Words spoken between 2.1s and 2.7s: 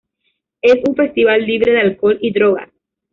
y drogas.